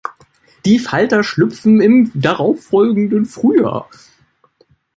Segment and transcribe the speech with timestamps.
[0.65, 3.87] Die Falter schlüpfen im darauffolgenden Frühjahr.